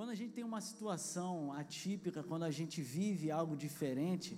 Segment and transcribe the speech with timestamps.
[0.00, 4.34] Quando a gente tem uma situação atípica, quando a gente vive algo diferente,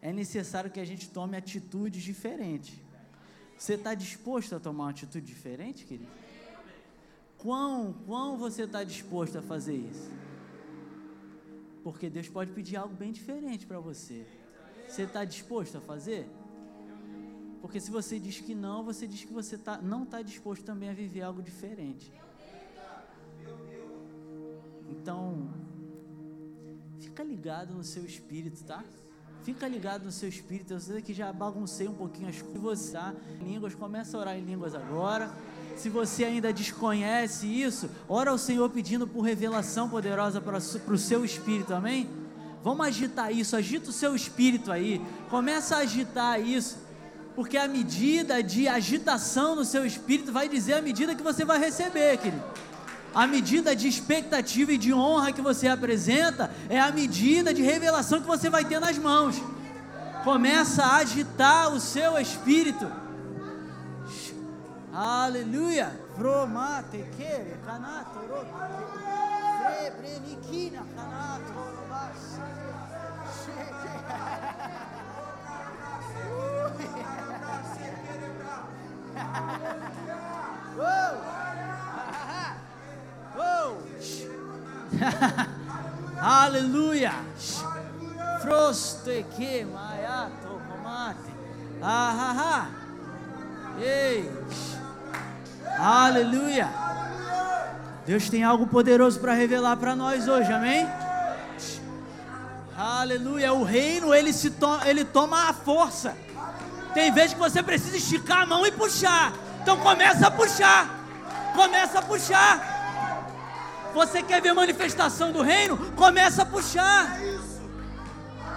[0.00, 2.80] é necessário que a gente tome atitudes diferentes.
[3.54, 6.10] Você está disposto a tomar uma atitude diferente, querido?
[7.36, 10.10] Quão, quão você está disposto a fazer isso?
[11.82, 14.26] Porque Deus pode pedir algo bem diferente para você.
[14.88, 16.26] Você está disposto a fazer?
[17.60, 20.88] Porque se você diz que não, você diz que você tá, não está disposto também
[20.88, 22.10] a viver algo diferente.
[24.90, 25.48] Então,
[27.00, 28.82] fica ligado no seu espírito, tá?
[29.42, 30.72] Fica ligado no seu espírito.
[30.72, 32.86] Eu sei que já baguncei um pouquinho as coisas.
[32.86, 33.14] Você tá?
[33.42, 35.30] línguas, começa a orar em línguas agora.
[35.76, 40.98] Se você ainda desconhece isso, ora ao Senhor pedindo por revelação poderosa para, para o
[40.98, 42.08] seu espírito, amém?
[42.62, 46.78] Vamos agitar isso, agita o seu espírito aí, começa a agitar isso,
[47.34, 51.58] porque a medida de agitação no seu espírito vai dizer a medida que você vai
[51.58, 52.42] receber, querido.
[53.14, 58.20] A medida de expectativa e de honra que você apresenta é a medida de revelação
[58.20, 59.40] que você vai ter nas mãos.
[60.24, 62.90] Começa a agitar o seu espírito.
[64.92, 65.92] Aleluia.
[86.20, 87.12] Aleluia.
[88.40, 91.34] Froste que maiato comate.
[91.82, 92.66] Ah,
[93.80, 94.30] Ei.
[95.78, 96.68] Aleluia.
[98.06, 100.88] Deus tem algo poderoso para revelar para nós hoje, amém?
[102.76, 103.52] Aleluia.
[103.52, 106.14] O reino ele se to ele toma a força.
[106.92, 109.32] Tem vezes que você precisa esticar a mão e puxar.
[109.62, 110.88] Então começa a puxar.
[111.54, 112.73] Começa a puxar.
[113.94, 115.76] Você quer ver manifestação do reino?
[115.92, 117.16] Começa a puxar.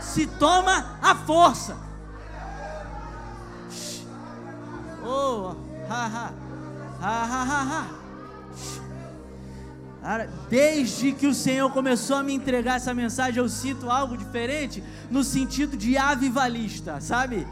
[0.02, 1.78] Se toma a força.
[5.04, 5.56] Oh,
[5.90, 6.48] ha, ha.
[10.50, 15.24] Desde que o Senhor começou a me entregar essa mensagem, eu sinto algo diferente no
[15.24, 17.46] sentido de avivalista, sabe?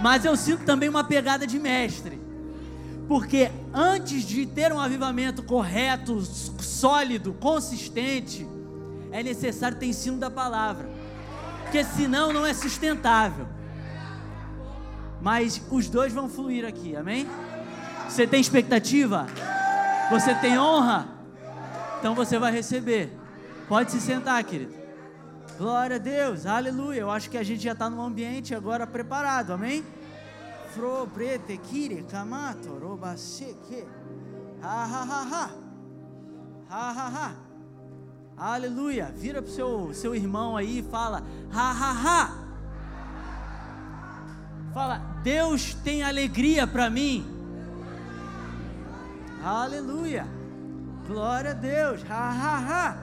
[0.00, 2.20] Mas eu sinto também uma pegada de mestre.
[3.06, 8.44] Porque antes de ter um avivamento correto, sólido, consistente,
[9.12, 10.90] é necessário ter ensino da palavra.
[11.62, 13.46] Porque senão não é sustentável.
[15.20, 17.28] Mas os dois vão fluir aqui, amém?
[18.08, 19.26] Você tem expectativa?
[20.10, 21.06] Você tem honra?
[22.00, 23.16] Então você vai receber.
[23.68, 24.74] Pode se sentar, querido.
[25.56, 27.00] Glória a Deus, aleluia.
[27.00, 29.84] Eu acho que a gente já está num ambiente agora preparado, amém?
[30.78, 33.16] Fro, brete, kire, kamato, roba,
[33.66, 33.84] que.
[34.62, 35.50] Ha, ha, ha, ha.
[36.70, 37.34] Ha, ha, ha.
[38.36, 39.12] Aleluia.
[39.16, 42.32] Vira pro seu, seu irmão aí e fala, ha, ha, ha.
[44.72, 47.26] Fala, Deus tem alegria para mim.
[49.42, 50.28] Aleluia.
[51.08, 52.08] Glória a Deus.
[52.08, 52.98] Ha, ha, ha.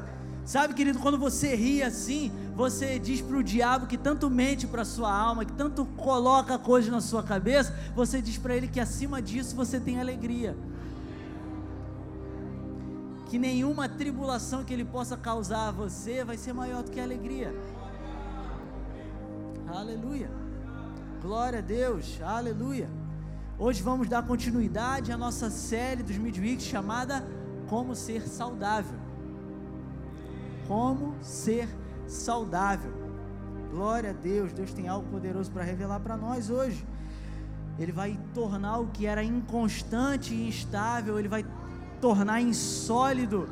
[0.45, 4.83] Sabe, querido, quando você ri assim, você diz para o diabo que tanto mente para
[4.83, 8.79] a sua alma, que tanto coloca coisas na sua cabeça, você diz para ele que
[8.79, 10.55] acima disso você tem alegria.
[13.25, 17.03] Que nenhuma tribulação que ele possa causar a você vai ser maior do que a
[17.03, 17.53] alegria.
[19.67, 20.31] Aleluia.
[21.21, 22.21] Glória a Deus.
[22.21, 22.87] Aleluia.
[23.59, 27.25] Hoje vamos dar continuidade à nossa série dos Midweeks chamada
[27.67, 28.97] Como Ser Saudável.
[30.67, 31.84] Como Ser Saudável.
[33.71, 36.85] Glória a Deus, Deus tem algo poderoso para revelar para nós hoje.
[37.77, 41.45] Ele vai tornar o que era inconstante e instável, ele vai
[41.99, 43.49] tornar insólido,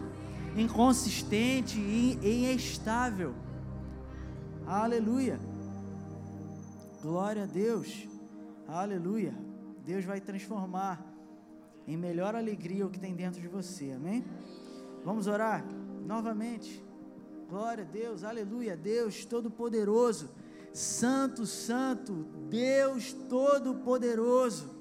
[0.56, 3.34] inconsistente e instável.
[4.66, 5.40] Aleluia.
[7.02, 8.08] Glória a Deus.
[8.68, 9.34] Aleluia.
[9.86, 11.04] Deus vai transformar
[11.86, 14.24] em melhor alegria o que tem dentro de você, amém?
[15.04, 15.66] Vamos orar
[16.06, 16.82] novamente.
[17.54, 20.28] Glória a Deus, aleluia, Deus Todo-Poderoso,
[20.74, 24.74] Santo, Santo, Deus Todo-Poderoso.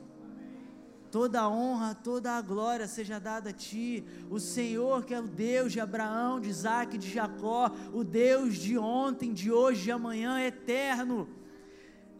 [1.11, 5.29] Toda a honra, toda a glória seja dada a Ti, o Senhor que é o
[5.29, 10.41] Deus de Abraão, de Isaac, de Jacó, o Deus de ontem, de hoje, de amanhã,
[10.41, 11.29] eterno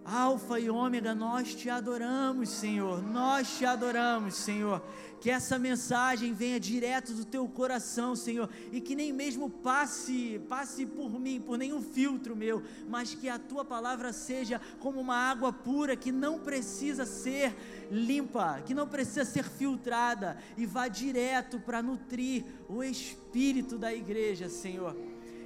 [0.05, 3.03] Alfa e Ômega, nós te adoramos, Senhor.
[3.03, 4.83] Nós te adoramos, Senhor.
[5.23, 10.85] Que essa mensagem venha direto do teu coração, Senhor, e que nem mesmo passe, passe
[10.85, 15.53] por mim, por nenhum filtro meu, mas que a tua palavra seja como uma água
[15.53, 17.55] pura que não precisa ser
[17.89, 24.49] limpa, que não precisa ser filtrada e vá direto para nutrir o espírito da igreja,
[24.49, 24.97] Senhor.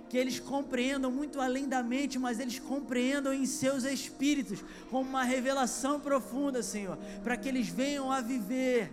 [0.09, 5.23] Que eles compreendam muito além da mente, mas eles compreendam em seus espíritos, como uma
[5.23, 8.91] revelação profunda, Senhor, para que eles venham a viver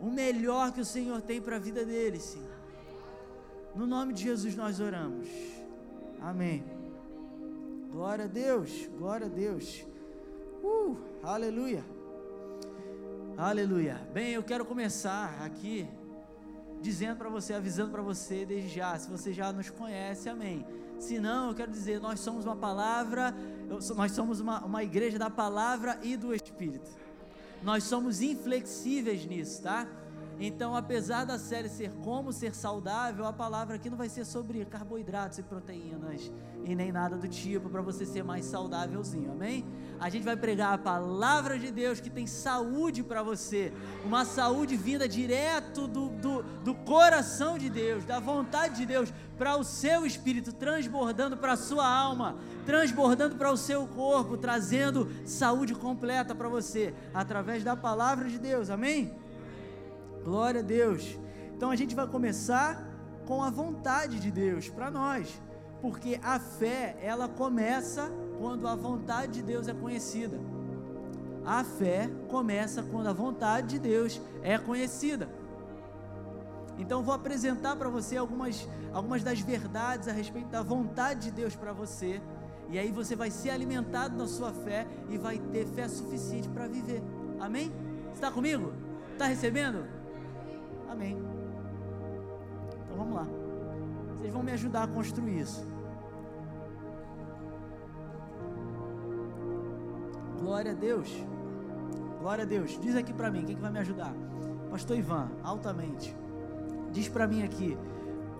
[0.00, 2.58] o melhor que o Senhor tem para a vida deles, Senhor.
[3.74, 5.28] No nome de Jesus nós oramos.
[6.20, 6.64] Amém.
[7.90, 9.84] Glória a Deus, glória a Deus.
[10.62, 11.84] Uh, aleluia.
[13.36, 14.00] Aleluia.
[14.12, 15.88] Bem, eu quero começar aqui
[16.80, 20.66] dizendo para você, avisando para você desde já, se você já nos conhece, amém.
[20.98, 23.34] Se não, eu quero dizer, nós somos uma palavra,
[23.96, 26.90] nós somos uma, uma igreja da palavra e do Espírito.
[27.62, 29.86] Nós somos inflexíveis nisso, tá?
[30.40, 34.64] Então, apesar da série ser como ser saudável, a palavra aqui não vai ser sobre
[34.64, 36.30] carboidratos e proteínas
[36.64, 39.64] e nem nada do tipo para você ser mais saudávelzinho, amém?
[39.98, 43.72] A gente vai pregar a palavra de Deus que tem saúde para você,
[44.04, 49.56] uma saúde vinda direto do, do, do coração de Deus, da vontade de Deus para
[49.56, 55.74] o seu espírito, transbordando para a sua alma, transbordando para o seu corpo, trazendo saúde
[55.74, 59.16] completa para você através da palavra de Deus, amém?
[60.28, 61.18] Glória a Deus.
[61.56, 62.86] Então a gente vai começar
[63.26, 65.40] com a vontade de Deus para nós,
[65.80, 70.38] porque a fé, ela começa quando a vontade de Deus é conhecida.
[71.46, 75.30] A fé começa quando a vontade de Deus é conhecida.
[76.76, 81.56] Então vou apresentar para você algumas, algumas das verdades a respeito da vontade de Deus
[81.56, 82.20] para você.
[82.68, 86.68] E aí você vai ser alimentado na sua fé e vai ter fé suficiente para
[86.68, 87.02] viver.
[87.40, 87.72] Amém?
[88.12, 88.74] Está comigo?
[89.14, 89.97] Está recebendo?
[90.88, 91.16] Amém.
[92.84, 93.26] Então vamos lá.
[94.16, 95.66] Vocês vão me ajudar a construir isso.
[100.40, 101.24] Glória a Deus.
[102.20, 102.78] Glória a Deus.
[102.80, 104.14] Diz aqui para mim, quem que vai me ajudar?
[104.70, 106.16] Pastor Ivan, altamente.
[106.90, 107.76] Diz para mim aqui,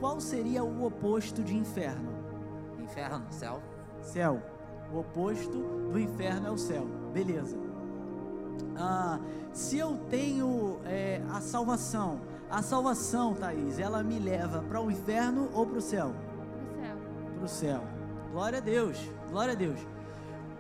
[0.00, 2.10] qual seria o oposto de inferno?
[2.78, 3.60] Inferno, céu.
[4.00, 4.42] Céu.
[4.92, 5.58] O oposto
[5.92, 6.86] do inferno é o céu.
[7.12, 7.58] Beleza.
[8.76, 9.18] Ah,
[9.52, 15.50] se eu tenho é, a salvação, a salvação, Thaís, ela me leva para o inferno
[15.52, 16.14] ou para o céu?
[16.14, 16.96] Para o céu.
[17.34, 17.82] Para o céu.
[18.32, 18.98] Glória a Deus.
[19.30, 19.78] Glória a Deus.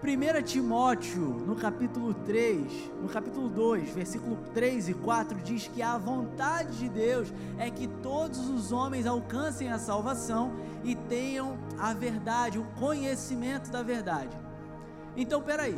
[0.00, 5.98] 1 Timóteo, no capítulo 3, no capítulo 2, versículo 3 e 4, diz que a
[5.98, 10.52] vontade de Deus é que todos os homens alcancem a salvação
[10.84, 14.30] e tenham a verdade, o conhecimento da verdade.
[15.16, 15.76] Então, peraí,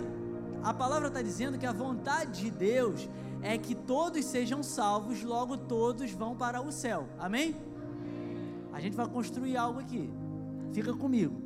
[0.63, 3.09] a palavra está dizendo que a vontade de Deus
[3.43, 7.09] é que todos sejam salvos, logo todos vão para o céu.
[7.19, 7.57] Amém?
[8.73, 10.11] A gente vai construir algo aqui.
[10.73, 11.41] Fica comigo.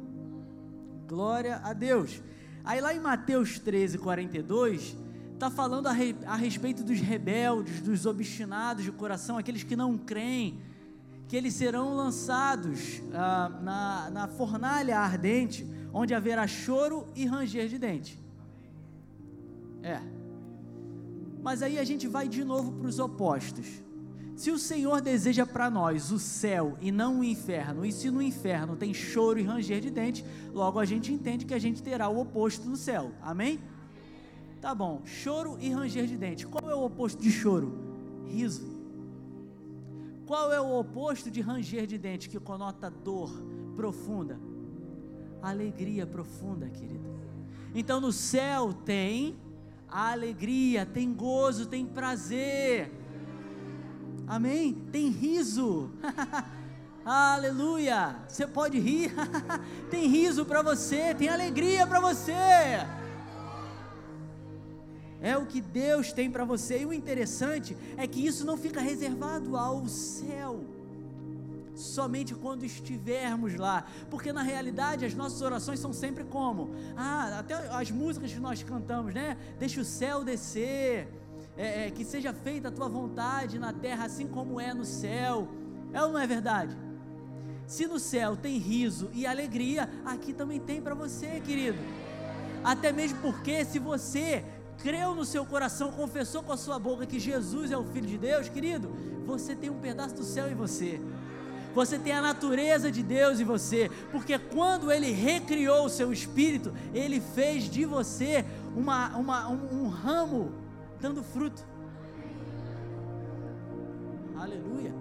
[1.07, 2.23] Glória a Deus.
[2.65, 4.97] Aí lá em Mateus 13, 42,
[5.35, 9.99] está falando a, re, a respeito dos rebeldes, dos obstinados de coração, aqueles que não
[9.99, 10.61] creem,
[11.29, 17.79] que eles serão lançados ah, na, na fornalha ardente, onde haverá choro e ranger de
[17.79, 18.21] dente.
[19.83, 20.24] É.
[21.45, 23.67] Mas aí a gente vai de novo para os opostos.
[24.35, 28.23] Se o Senhor deseja para nós o céu e não o inferno, e se no
[28.23, 30.25] inferno tem choro e ranger de dente,
[30.55, 33.13] logo a gente entende que a gente terá o oposto no céu.
[33.21, 33.61] Amém?
[34.59, 35.03] Tá bom.
[35.05, 36.47] Choro e ranger de dente.
[36.47, 37.79] Qual é o oposto de choro?
[38.25, 38.65] Riso.
[40.27, 43.31] Qual é o oposto de ranger de dente que conota dor
[43.77, 44.41] profunda?
[45.43, 47.11] Alegria profunda, querida.
[47.75, 49.37] Então no céu tem
[49.89, 52.91] alegria, tem gozo, tem prazer.
[54.27, 54.75] Amém?
[54.91, 55.91] Tem riso.
[57.05, 58.17] Aleluia!
[58.29, 59.13] Você pode rir.
[59.91, 62.33] tem riso para você, tem alegria para você.
[65.21, 66.81] É o que Deus tem para você.
[66.81, 70.74] E o interessante é que isso não fica reservado ao céu
[71.75, 76.75] somente quando estivermos lá, porque na realidade as nossas orações são sempre como?
[76.97, 79.37] Ah, até as músicas que nós cantamos, né?
[79.59, 81.09] Deixa o céu descer,
[81.57, 85.49] é, é, que seja feita a tua vontade na terra assim como é no céu.
[85.93, 86.77] É ou não é verdade?
[87.67, 91.79] Se no céu tem riso e alegria, aqui também tem para você, querido.
[92.63, 94.45] Até mesmo porque se você
[94.79, 98.19] creu no seu coração, confessou com a sua boca que Jesus é o Filho de
[98.19, 98.91] Deus, querido,
[99.25, 101.01] você tem um pedaço do céu em você
[101.75, 106.73] Você tem a natureza de Deus em você, porque quando Ele recriou o seu espírito,
[106.95, 108.45] Ele fez de você
[108.77, 110.53] uma, uma, um, um ramo
[111.01, 111.63] dando fruto.
[114.37, 114.95] Aleluia.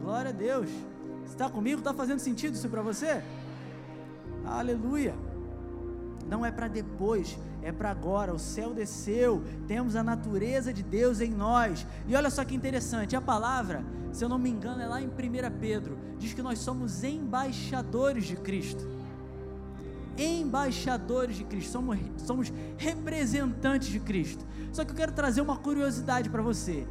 [0.00, 0.68] Glória a Deus.
[1.26, 1.78] Está comigo?
[1.78, 3.22] Está fazendo sentido isso para você?
[4.44, 5.14] Aleluia.
[6.32, 8.32] Não é para depois, é para agora.
[8.32, 11.86] O céu desceu, temos a natureza de Deus em nós.
[12.08, 13.84] E olha só que interessante, a palavra,
[14.14, 15.10] se eu não me engano, é lá em 1
[15.60, 18.82] Pedro, diz que nós somos embaixadores de Cristo.
[20.16, 24.42] Embaixadores de Cristo, somos, somos representantes de Cristo.
[24.72, 26.86] Só que eu quero trazer uma curiosidade para você.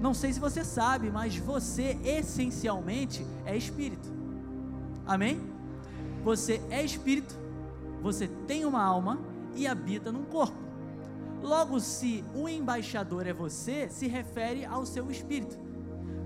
[0.00, 4.10] Não sei se você sabe, mas você essencialmente é espírito.
[5.06, 5.40] Amém?
[6.24, 7.41] Você é espírito,
[8.02, 9.20] você tem uma alma
[9.54, 10.58] e habita num corpo.
[11.40, 15.58] Logo, se o embaixador é você, se refere ao seu espírito.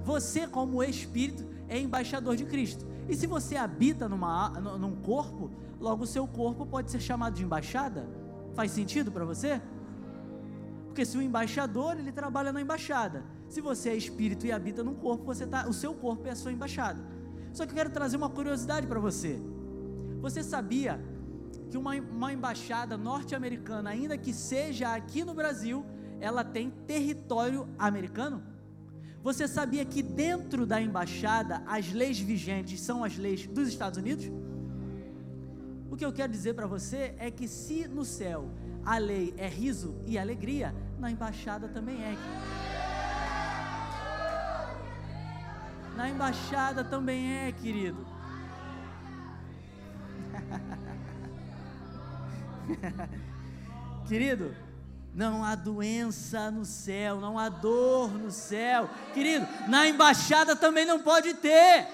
[0.02, 2.86] Você, como espírito, é embaixador de Cristo.
[3.08, 7.44] E se você habita numa, num corpo, logo o seu corpo pode ser chamado de
[7.44, 8.08] embaixada?
[8.54, 9.60] Faz sentido para você?
[10.86, 13.24] Porque se o embaixador, ele trabalha na embaixada.
[13.48, 16.36] Se você é espírito e habita num corpo, você tá, o seu corpo é a
[16.36, 17.00] sua embaixada.
[17.52, 19.38] Só que eu quero trazer uma curiosidade para você.
[20.20, 21.00] Você sabia
[21.70, 25.84] que uma, uma embaixada norte-americana, ainda que seja aqui no Brasil,
[26.20, 28.42] ela tem território americano?
[29.22, 34.30] Você sabia que dentro da embaixada as leis vigentes são as leis dos Estados Unidos?
[35.90, 38.50] O que eu quero dizer para você é que se no céu
[38.84, 42.16] a lei é riso e alegria, na embaixada também é.
[45.96, 48.06] Na embaixada também é, querido.
[54.08, 54.54] Querido,
[55.14, 58.88] não há doença no céu, não há dor no céu.
[59.14, 61.88] Querido, na embaixada também não pode ter.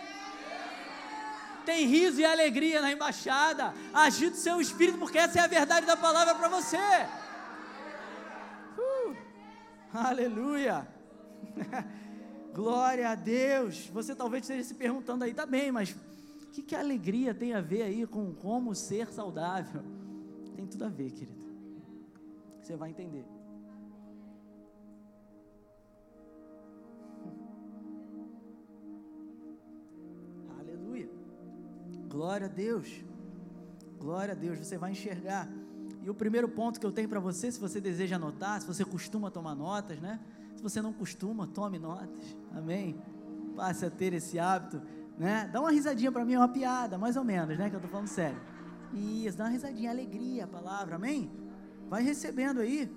[1.65, 3.73] Tem riso e alegria na embaixada.
[3.95, 6.77] Agite o seu espírito, porque essa é a verdade da palavra para você.
[8.77, 9.17] Uh,
[9.95, 10.89] aleluia.
[12.53, 13.87] Glória a Deus.
[13.93, 15.91] Você talvez esteja se perguntando aí, tá bem, mas
[16.43, 20.02] o que, que a alegria tem a ver aí com como ser saudável?
[20.63, 21.45] Tem tudo a ver, querido.
[22.63, 23.27] Você vai entender.
[30.61, 31.11] Aleluia.
[32.09, 33.05] Glória a Deus.
[33.99, 34.61] Glória a Deus.
[34.61, 35.49] Você vai enxergar.
[36.01, 38.85] E o primeiro ponto que eu tenho para você, se você deseja anotar, se você
[38.85, 40.21] costuma tomar notas, né?
[40.55, 42.37] Se você não costuma, tome notas.
[42.55, 43.03] Amém?
[43.57, 44.81] Passe a ter esse hábito,
[45.19, 45.51] né?
[45.53, 47.69] Dá uma risadinha para mim, é uma piada, mais ou menos, né?
[47.69, 48.52] Que eu tô falando sério.
[48.95, 51.31] Isso, dá uma risadinha, alegria a palavra, amém?
[51.89, 52.91] Vai recebendo aí.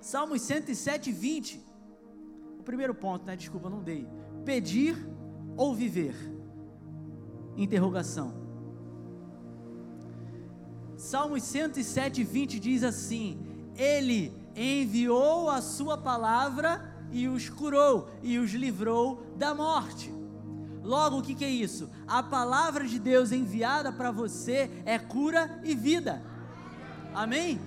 [0.00, 1.64] Salmos 107, 20.
[2.58, 3.36] O primeiro ponto, né?
[3.36, 4.06] Desculpa, não dei.
[4.44, 4.96] Pedir
[5.56, 6.14] ou viver?
[7.56, 8.34] Interrogação.
[10.96, 13.38] Salmos 107, 20 diz assim:
[13.76, 20.19] Ele enviou a sua palavra e os curou e os livrou da morte.
[20.90, 21.88] Logo, o que, que é isso?
[22.04, 26.20] A palavra de Deus enviada para você é cura e vida.
[27.14, 27.60] Amém?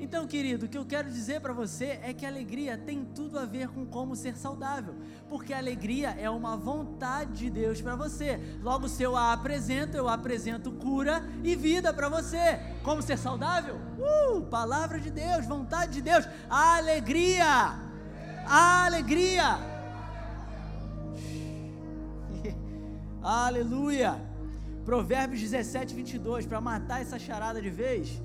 [0.00, 3.44] Então, querido, o que eu quero dizer para você é que alegria tem tudo a
[3.44, 4.96] ver com como ser saudável,
[5.30, 8.40] porque alegria é uma vontade de Deus para você.
[8.60, 12.58] Logo, se eu a apresento, eu apresento cura e vida para você.
[12.82, 13.76] Como ser saudável?
[13.96, 17.78] Uh, palavra de Deus, vontade de Deus, alegria,
[18.44, 19.73] alegria.
[23.24, 24.20] Aleluia.
[24.84, 28.22] Provérbios 17, 22, para matar essa charada de vez.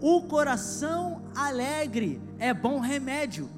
[0.00, 3.50] O coração alegre é bom remédio,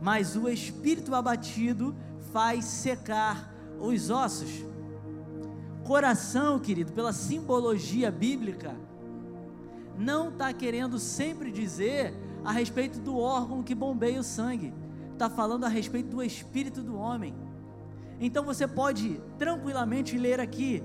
[0.00, 1.94] mas o espírito abatido
[2.32, 4.64] faz secar os ossos.
[5.84, 8.74] Coração, querido, pela simbologia bíblica,
[9.98, 14.72] não está querendo sempre dizer a respeito do órgão que bombeia o sangue,
[15.12, 17.49] está falando a respeito do espírito do homem.
[18.20, 20.82] Então você pode tranquilamente ler aqui: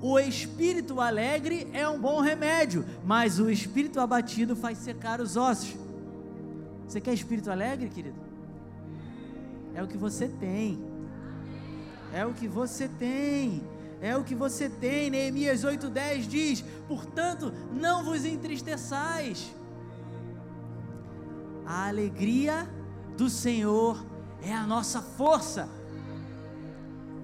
[0.00, 5.76] o espírito alegre é um bom remédio, mas o espírito abatido faz secar os ossos.
[6.86, 8.18] Você quer espírito alegre, querido?
[9.74, 10.78] É o que você tem.
[12.12, 13.60] É o que você tem.
[14.00, 15.10] É o que você tem.
[15.10, 19.52] Neemias 8:10 diz: "Portanto, não vos entristeçais.
[21.66, 22.70] A alegria
[23.16, 24.06] do Senhor
[24.40, 25.77] é a nossa força."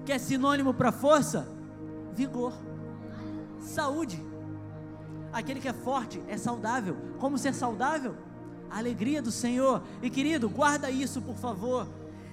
[0.05, 1.47] Que é sinônimo para força?
[2.13, 2.53] Vigor,
[3.59, 4.23] saúde.
[5.33, 6.95] Aquele que é forte é saudável.
[7.19, 8.15] Como ser saudável?
[8.69, 9.81] Alegria do Senhor.
[10.01, 11.87] E querido, guarda isso, por favor.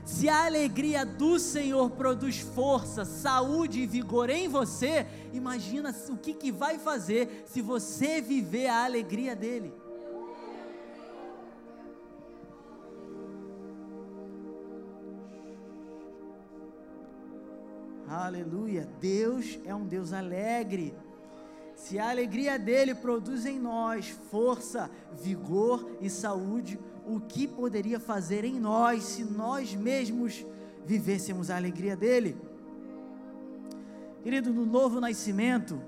[0.04, 6.34] Se a alegria do Senhor produz força, saúde e vigor em você, imagina o que,
[6.34, 9.72] que vai fazer se você viver a alegria dele.
[18.12, 18.86] Aleluia.
[19.00, 20.94] Deus é um Deus alegre.
[21.74, 28.44] Se a alegria dele produz em nós força, vigor e saúde, o que poderia fazer
[28.44, 30.44] em nós se nós mesmos
[30.84, 32.36] vivêssemos a alegria dele?
[34.22, 35.80] Querido, no novo nascimento,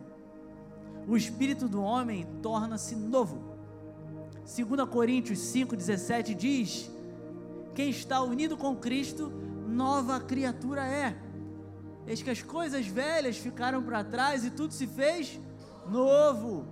[1.06, 3.54] o espírito do homem torna-se novo.
[4.44, 6.90] 2 Coríntios 5,17 diz:
[7.74, 9.30] Quem está unido com Cristo,
[9.68, 11.23] nova criatura é.
[12.06, 15.40] Eis que as coisas velhas ficaram para trás e tudo se fez
[15.88, 16.66] novo.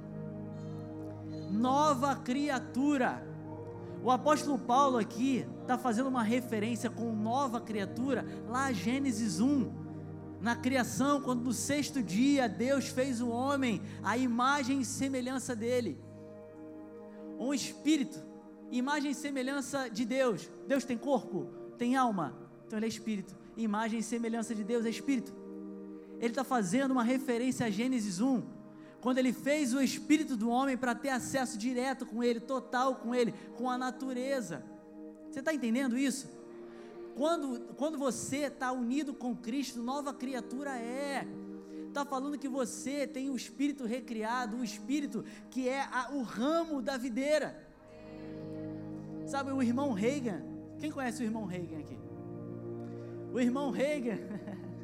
[1.50, 3.26] Nova criatura.
[4.02, 9.82] O apóstolo Paulo aqui está fazendo uma referência com nova criatura, lá Gênesis 1.
[10.40, 15.98] Na criação, quando no sexto dia Deus fez o homem, a imagem e semelhança dele.
[17.38, 18.18] Um espírito,
[18.70, 20.50] imagem e semelhança de Deus.
[20.66, 21.46] Deus tem corpo?
[21.78, 22.36] Tem alma?
[22.66, 25.32] Então ele é espírito imagem e semelhança de Deus, é Espírito.
[26.18, 28.42] Ele está fazendo uma referência a Gênesis 1,
[29.00, 33.14] quando ele fez o Espírito do homem para ter acesso direto com ele, total com
[33.14, 34.64] ele, com a natureza.
[35.30, 36.28] Você está entendendo isso?
[37.16, 41.26] Quando, quando você está unido com Cristo, nova criatura é.
[41.88, 46.80] Está falando que você tem o Espírito recriado, o Espírito que é a, o ramo
[46.80, 47.68] da videira.
[49.26, 50.42] Sabe o irmão Reagan?
[50.78, 52.01] Quem conhece o irmão Reagan aqui?
[53.32, 54.18] O irmão Reagan,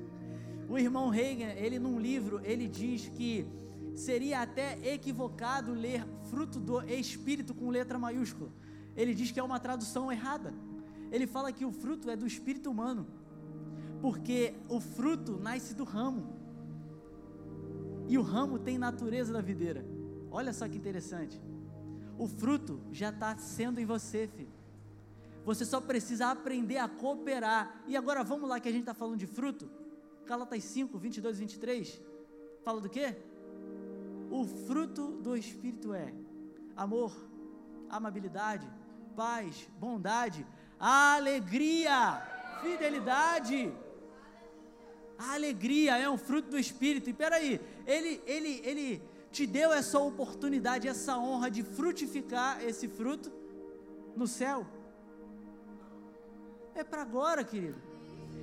[0.69, 3.47] o irmão Reagan, ele num livro, ele diz que
[3.95, 8.51] seria até equivocado ler fruto do espírito com letra maiúscula.
[8.97, 10.55] Ele diz que é uma tradução errada.
[11.13, 13.07] Ele fala que o fruto é do espírito humano,
[14.01, 16.35] porque o fruto nasce do ramo.
[18.09, 19.85] E o ramo tem natureza da videira.
[20.31, 21.41] Olha só que interessante.
[22.19, 24.58] O fruto já está sendo em você, filho.
[25.49, 27.83] Você só precisa aprender a cooperar.
[27.87, 29.67] E agora vamos lá que a gente está falando de fruto.
[30.27, 32.01] Galatas 5, 22 e 23.
[32.63, 33.17] Fala do quê?
[34.31, 36.13] O fruto do Espírito é
[36.77, 37.17] amor,
[37.89, 38.71] amabilidade,
[39.17, 40.47] paz, bondade,
[40.79, 42.21] alegria,
[42.61, 43.73] fidelidade.
[45.17, 47.09] A alegria é um fruto do Espírito.
[47.09, 49.03] E peraí, ele, ele, ele
[49.33, 53.33] te deu essa oportunidade, essa honra de frutificar esse fruto
[54.15, 54.67] no céu
[56.81, 57.79] é para agora, querido.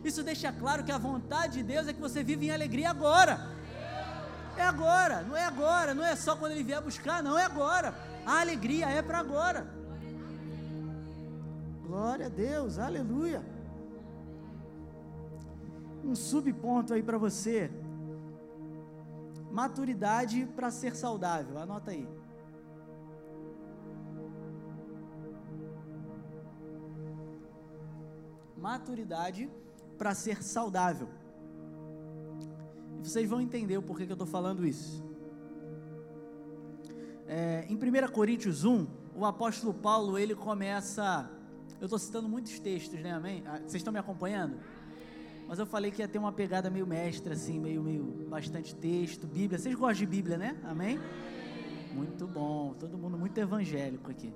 [0.04, 3.39] Isso deixa claro que a vontade de Deus é que você vive em alegria agora.
[4.58, 7.93] É agora, não é agora, não é só quando ele vier buscar, não, é agora.
[8.26, 9.67] A alegria é para agora.
[11.86, 13.43] Glória a Deus, aleluia.
[16.04, 17.71] Um subponto aí para você.
[19.52, 22.08] Maturidade para ser saudável, anota aí.
[28.65, 29.47] Maturidade
[29.95, 31.08] para ser saudável.
[32.97, 35.06] E vocês vão entender o porquê que eu estou falando isso.
[37.28, 41.30] É, em 1 Coríntios 1, o apóstolo Paulo ele começa.
[41.80, 43.12] Eu estou citando muitos textos, né?
[43.12, 43.43] Amém?
[43.45, 44.56] Ah, vocês estão me acompanhando?
[45.47, 49.28] Mas eu falei que ia ter uma pegada meio mestra, assim, meio, meio bastante texto,
[49.28, 49.60] Bíblia.
[49.60, 50.58] Vocês gostam de Bíblia, né?
[50.63, 50.99] Amém?
[51.93, 54.34] Muito bom, todo mundo muito evangélico aqui.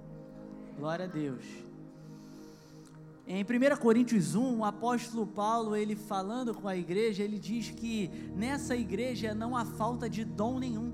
[0.78, 1.69] Glória a Deus.
[3.32, 8.10] Em 1 Coríntios 1, o apóstolo Paulo, ele falando com a igreja, ele diz que
[8.36, 10.92] nessa igreja não há falta de dom nenhum.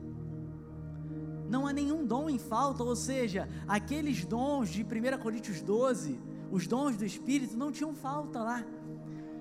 [1.48, 6.20] Não há nenhum dom em falta, ou seja, aqueles dons de 1 Coríntios 12,
[6.52, 8.66] os dons do Espírito, não tinham falta lá.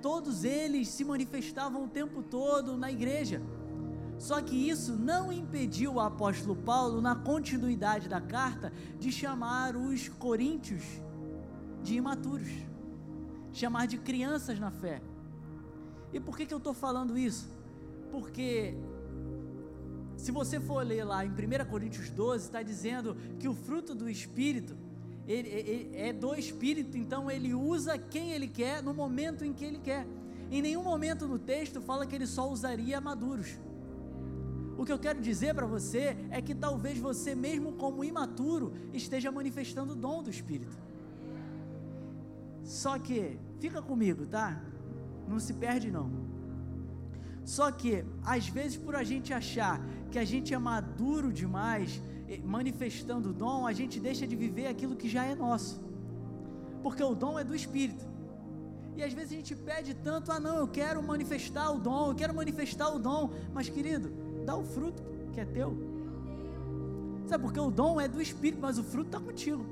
[0.00, 3.42] Todos eles se manifestavam o tempo todo na igreja.
[4.16, 10.08] Só que isso não impediu o apóstolo Paulo, na continuidade da carta, de chamar os
[10.08, 10.84] coríntios
[11.82, 12.72] de imaturos
[13.54, 15.00] chamar de crianças na fé.
[16.12, 17.48] E por que, que eu estou falando isso?
[18.10, 18.74] Porque
[20.16, 24.08] se você for ler lá em 1 Coríntios 12, está dizendo que o fruto do
[24.10, 24.76] Espírito
[25.26, 29.64] ele, ele, é do Espírito, então ele usa quem ele quer no momento em que
[29.64, 30.06] ele quer.
[30.50, 33.56] Em nenhum momento no texto fala que ele só usaria maduros.
[34.76, 39.32] O que eu quero dizer para você é que talvez você, mesmo como imaturo, esteja
[39.32, 40.76] manifestando o dom do Espírito.
[42.64, 44.60] Só que, fica comigo, tá?
[45.28, 46.10] Não se perde não.
[47.44, 52.40] Só que, às vezes, por a gente achar que a gente é maduro demais, eh,
[52.42, 55.82] manifestando o dom, a gente deixa de viver aquilo que já é nosso.
[56.82, 58.04] Porque o dom é do Espírito.
[58.96, 62.14] E às vezes a gente pede tanto, ah não, eu quero manifestar o dom, eu
[62.14, 63.30] quero manifestar o dom.
[63.52, 64.12] Mas querido,
[64.44, 65.76] dá o fruto que é teu.
[67.26, 69.64] Sabe porque o dom é do Espírito, mas o fruto está contigo.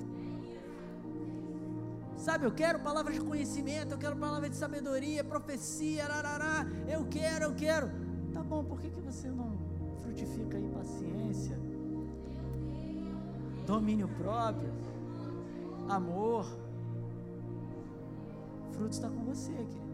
[2.22, 7.46] Sabe, eu quero palavras de conhecimento, eu quero palavras de sabedoria, profecia, arará, eu quero,
[7.46, 7.90] eu quero.
[8.32, 9.58] Tá bom, por que, que você não
[10.02, 11.58] frutifica aí paciência,
[13.66, 14.72] domínio próprio,
[15.88, 16.46] amor?
[18.68, 19.92] O fruto está com você, querido.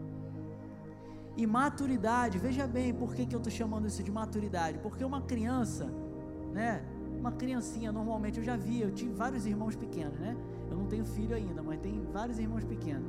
[1.35, 4.77] E maturidade, veja bem por que, que eu estou chamando isso de maturidade.
[4.77, 5.85] Porque uma criança,
[6.53, 6.85] né?
[7.17, 10.37] Uma criancinha, normalmente, eu já vi, eu tive vários irmãos pequenos, né?
[10.69, 13.07] Eu não tenho filho ainda, mas tem vários irmãos pequenos.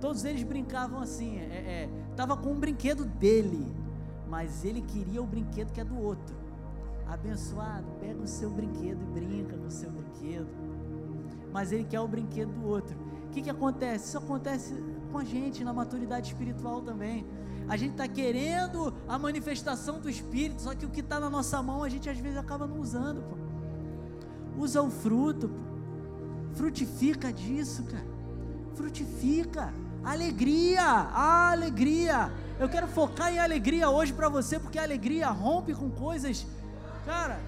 [0.00, 3.66] Todos eles brincavam assim, é, é, com um brinquedo dele,
[4.28, 6.36] mas ele queria o brinquedo que é do outro.
[7.06, 10.48] Abençoado, pega o seu brinquedo e brinca com o seu brinquedo.
[11.52, 12.96] Mas ele quer o brinquedo do outro.
[13.26, 14.08] O que, que acontece?
[14.08, 14.74] Isso acontece
[15.10, 17.26] com a gente na maturidade espiritual também.
[17.68, 21.62] A gente está querendo a manifestação do Espírito, só que o que está na nossa
[21.62, 23.22] mão a gente às vezes acaba não usando.
[23.22, 24.62] Pô.
[24.62, 25.67] Usa o fruto, pô.
[26.54, 28.06] Frutifica disso, cara.
[28.74, 29.72] Frutifica.
[30.04, 32.32] Alegria, alegria.
[32.58, 36.46] Eu quero focar em alegria hoje para você, porque a alegria rompe com coisas,
[37.04, 37.38] cara.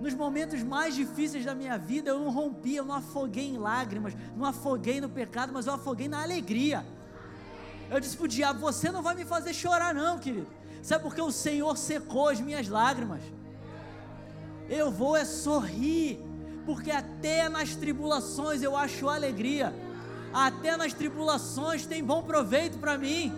[0.00, 4.14] Nos momentos mais difíceis da minha vida, eu não rompi, eu não afoguei em lágrimas,
[4.34, 6.84] não afoguei no pecado, mas eu afoguei na alegria.
[7.90, 10.46] Eu disse para o diabo: Você não vai me fazer chorar, não, querido.
[10.82, 13.20] Sabe porque o Senhor secou as minhas lágrimas?
[14.68, 16.18] Eu vou é sorrir,
[16.70, 19.74] porque até nas tribulações eu acho alegria,
[20.32, 23.34] até nas tribulações tem bom proveito para mim.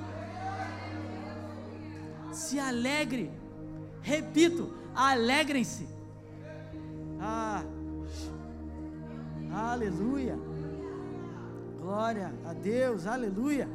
[2.31, 3.31] Se alegre,
[4.03, 5.89] repito, alegrem-se
[7.25, 7.65] ah,
[9.51, 10.39] aleluia.
[11.81, 13.67] Glória a Deus, aleluia.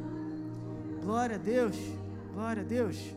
[1.02, 1.76] Glória a Deus,
[2.32, 3.17] glória a Deus.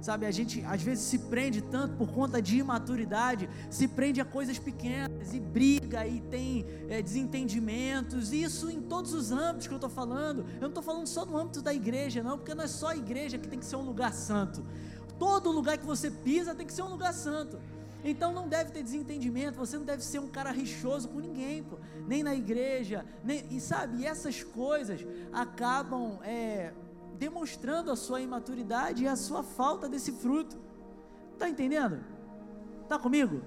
[0.00, 4.24] Sabe, a gente às vezes se prende tanto por conta de imaturidade, se prende a
[4.24, 9.76] coisas pequenas e briga e tem é, desentendimentos, isso em todos os âmbitos que eu
[9.76, 10.46] estou falando.
[10.54, 12.96] Eu não estou falando só no âmbito da igreja, não, porque não é só a
[12.96, 14.64] igreja que tem que ser um lugar santo.
[15.18, 17.60] Todo lugar que você pisa tem que ser um lugar santo.
[18.02, 21.78] Então não deve ter desentendimento, você não deve ser um cara rixoso com ninguém, pô,
[22.06, 26.72] nem na igreja, nem, e sabe, essas coisas acabam é,
[27.20, 30.56] demonstrando a sua imaturidade e a sua falta desse fruto.
[31.38, 32.00] Tá entendendo?
[32.88, 33.42] Tá comigo?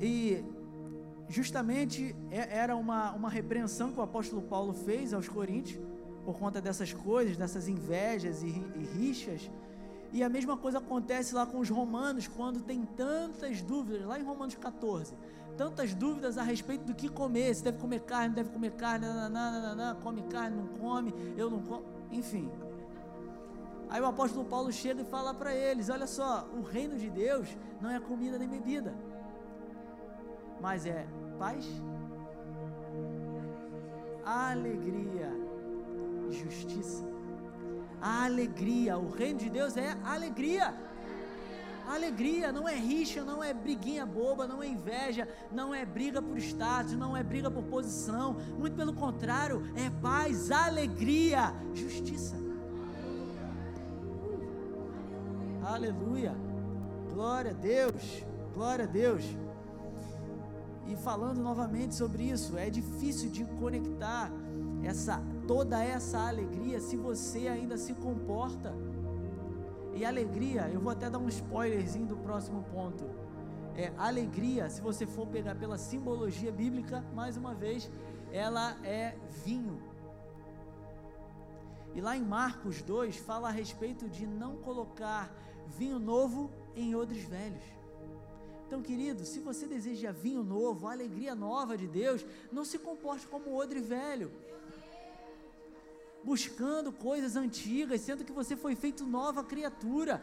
[0.00, 0.42] E
[1.28, 5.84] justamente é, era uma, uma repreensão que o apóstolo Paulo fez aos coríntios
[6.24, 9.50] por conta dessas coisas, dessas invejas e, e rixas
[10.12, 14.22] e a mesma coisa acontece lá com os romanos, quando tem tantas dúvidas, lá em
[14.22, 15.14] Romanos 14,
[15.56, 19.96] tantas dúvidas a respeito do que comer, se deve comer carne, deve comer carne, nananana,
[20.02, 22.50] come carne, não come, eu não como, enfim.
[23.88, 27.48] Aí o apóstolo Paulo chega e fala para eles: olha só, o reino de Deus
[27.80, 28.94] não é comida nem bebida,
[30.60, 31.06] mas é
[31.38, 31.66] paz,
[34.24, 35.30] alegria,
[36.30, 37.16] justiça
[38.00, 38.98] a alegria.
[38.98, 40.74] O reino de Deus é alegria.
[41.86, 46.36] Alegria não é rixa, não é briguinha boba, não é inveja, não é briga por
[46.38, 48.36] status, não é briga por posição.
[48.58, 52.36] Muito pelo contrário, é paz, alegria, justiça.
[55.62, 56.34] Aleluia.
[57.12, 58.24] Glória a Deus.
[58.54, 59.24] Glória a Deus.
[60.86, 64.30] E falando novamente sobre isso, é difícil de conectar
[64.82, 68.74] essa toda essa alegria se você ainda se comporta.
[69.96, 73.02] E alegria, eu vou até dar um spoilerzinho do próximo ponto.
[73.74, 77.90] É, alegria, se você for pegar pela simbologia bíblica, mais uma vez,
[78.30, 79.82] ela é vinho.
[81.94, 85.34] E lá em Marcos 2 fala a respeito de não colocar
[85.66, 87.64] vinho novo em odres velhos.
[88.66, 93.56] Então, querido, se você deseja vinho novo, alegria nova de Deus, não se comporte como
[93.56, 94.30] odre velho
[96.26, 100.20] buscando coisas antigas, sendo que você foi feito nova criatura.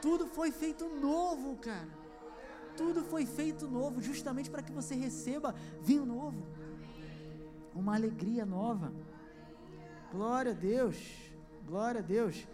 [0.00, 1.88] Tudo foi feito novo, cara.
[2.76, 5.52] Tudo foi feito novo, justamente para que você receba
[5.82, 6.46] vinho novo,
[7.74, 8.92] uma alegria nova.
[10.12, 10.96] Glória a Deus,
[11.66, 12.46] glória a Deus.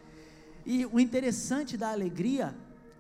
[0.65, 2.57] E o interessante da alegria,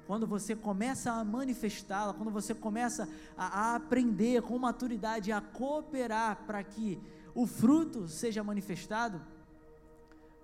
[0.06, 6.44] quando você começa a manifestá-la, quando você começa a, a aprender com maturidade, a cooperar
[6.46, 7.00] para que
[7.34, 9.22] o fruto seja manifestado,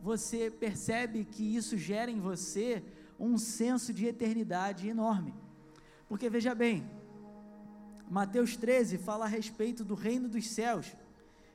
[0.03, 2.83] você percebe que isso gera em você
[3.19, 5.35] um senso de eternidade enorme.
[6.09, 6.89] Porque veja bem,
[8.11, 10.97] Mateus 13 fala a respeito do reino dos céus,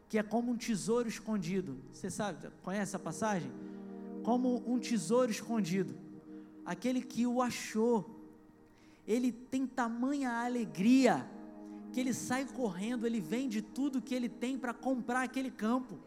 [0.08, 1.78] que é como um tesouro escondido.
[1.92, 3.52] Você sabe, conhece essa passagem?
[4.24, 5.96] Como um tesouro escondido.
[6.64, 8.24] Aquele que o achou,
[9.08, 11.30] ele tem tamanha alegria
[11.92, 15.98] que ele sai correndo, ele vende tudo que ele tem para comprar aquele campo.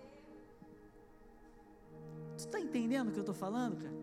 [2.39, 3.99] Tu está entendendo o que eu estou falando, cara?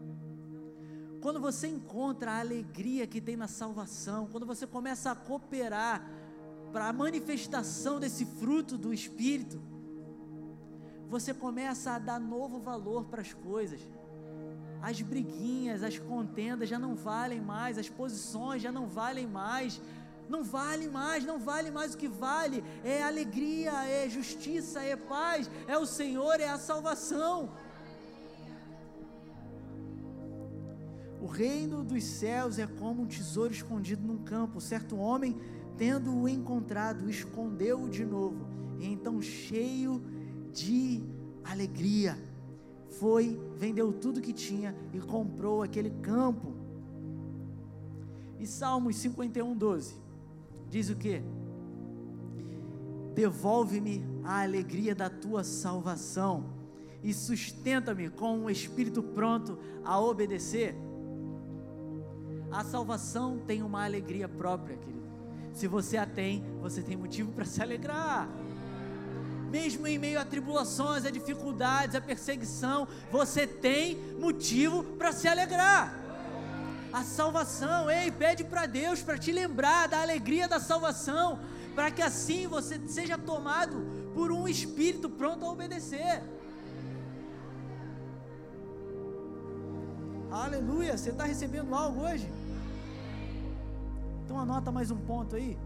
[1.22, 6.06] Quando você encontra a alegria que tem na salvação, quando você começa a cooperar
[6.74, 9.62] para a manifestação desse fruto do Espírito,
[11.08, 13.80] você começa a dar novo valor para as coisas.
[14.82, 19.82] As briguinhas, as contendas já não valem mais, as posições já não valem mais,
[20.28, 25.50] não vale mais, não vale mais o que vale, é alegria, é justiça, é paz,
[25.70, 27.50] é o Senhor, é a salvação.
[31.26, 34.62] O reino dos céus é como um tesouro escondido num campo.
[34.62, 35.36] Certo homem,
[35.76, 38.46] tendo-o encontrado, escondeu-o de novo.
[38.80, 40.04] E então, cheio
[40.54, 41.02] de
[41.44, 42.16] alegria,
[43.00, 46.54] foi, vendeu tudo que tinha e comprou aquele campo.
[48.40, 49.96] E Salmos 51, 12
[50.70, 51.24] diz o que?
[53.16, 56.54] Devolve-me a alegria da tua salvação
[57.04, 60.76] e sustenta-me com um espírito pronto a obedecer.
[62.56, 65.10] A salvação tem uma alegria própria, querido.
[65.54, 68.30] Se você a tem, você tem motivo para se alegrar.
[69.52, 75.94] Mesmo em meio a tribulações, a dificuldades, a perseguição, você tem motivo para se alegrar.
[76.94, 81.38] A salvação, ei, pede para Deus para te lembrar da alegria da salvação,
[81.76, 86.24] para que assim você seja tomado por um espírito pronto a obedecer.
[90.32, 92.30] Aleluia, você está recebendo algo hoje?
[94.36, 95.58] Então anota mais um ponto aí.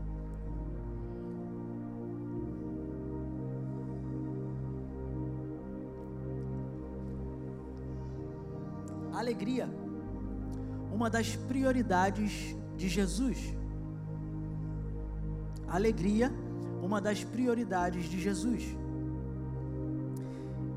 [9.11, 9.67] Alegria,
[10.93, 13.39] uma das prioridades de Jesus.
[15.67, 16.31] Alegria,
[16.83, 18.77] uma das prioridades de Jesus.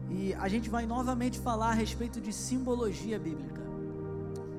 [0.09, 3.61] E a gente vai novamente falar a respeito de simbologia bíblica.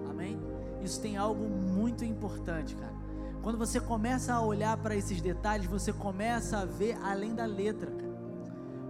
[0.08, 0.40] Amém?
[0.84, 3.03] Isso tem algo muito importante, cara.
[3.44, 7.92] Quando você começa a olhar para esses detalhes, você começa a ver além da letra.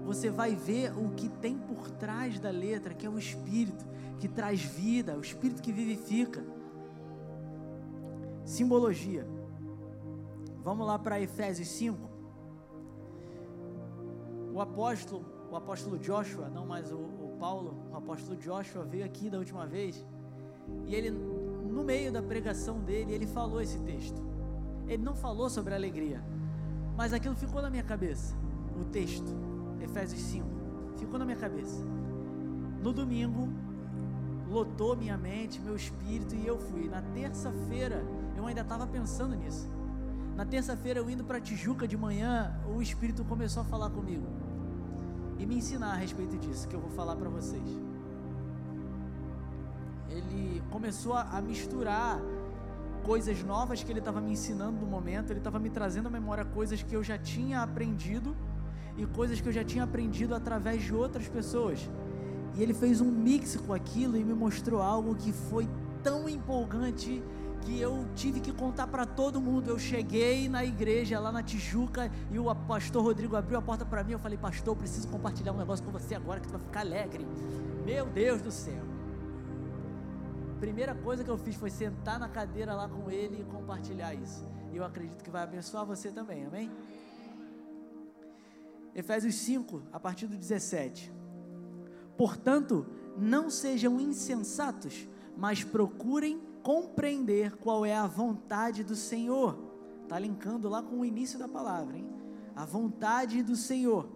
[0.06, 3.84] Você vai ver o que tem por trás da letra, que é o Espírito
[4.20, 6.46] que traz vida, o Espírito que vivifica.
[8.46, 9.28] Simbologia.
[10.64, 11.98] Vamos lá para Efésios 5.
[14.54, 19.32] O apóstolo, o apóstolo Joshua, não mais o, o Paulo, o apóstolo Joshua veio aqui
[19.32, 20.06] da última vez
[20.86, 24.33] e ele, no meio da pregação dele, ele falou esse texto.
[24.88, 26.24] Ele não falou sobre alegria,
[26.96, 28.36] mas aquilo ficou na minha cabeça.
[28.80, 29.28] O texto,
[29.82, 30.46] Efésios 5,
[30.98, 31.82] ficou na minha cabeça.
[32.82, 33.50] No domingo,
[34.50, 36.88] lotou minha mente, meu espírito e eu fui.
[36.90, 39.68] Na terça-feira, eu ainda estava pensando nisso.
[40.36, 44.26] Na terça-feira, eu indo para Tijuca de manhã, o espírito começou a falar comigo
[45.38, 47.64] e me ensinar a respeito disso que eu vou falar para vocês.
[50.10, 52.20] Ele começou a misturar
[53.04, 56.46] coisas novas que ele estava me ensinando no momento, ele estava me trazendo à memória
[56.46, 58.36] coisas que eu já tinha aprendido
[58.98, 61.90] e coisas que eu já tinha aprendido através de outras pessoas.
[62.56, 65.68] E ele fez um mix com aquilo e me mostrou algo que foi
[66.02, 67.22] tão empolgante
[67.62, 69.70] que eu tive que contar para todo mundo.
[69.70, 74.04] Eu cheguei na igreja lá na Tijuca e o pastor Rodrigo abriu a porta para
[74.04, 74.14] mim.
[74.14, 76.82] Eu falei, pastor, eu preciso compartilhar um negócio com você agora que tu vai ficar
[76.82, 77.26] alegre.
[77.86, 78.93] Meu Deus do céu
[80.64, 84.48] primeira coisa que eu fiz foi sentar na cadeira lá com ele e compartilhar isso.
[84.72, 86.72] E eu acredito que vai abençoar você também, amém?
[88.96, 91.12] Efésios 5, a partir do 17.
[92.16, 92.86] Portanto,
[93.18, 99.60] não sejam insensatos, mas procurem compreender qual é a vontade do Senhor.
[100.04, 102.08] Está linkando lá com o início da palavra, hein?
[102.56, 104.10] A vontade do Senhor.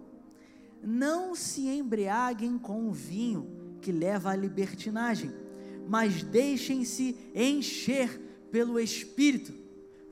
[0.81, 5.45] Não se embriaguem com o vinho que leva à libertinagem
[5.88, 8.19] mas deixem-se encher
[8.52, 9.54] pelo Espírito,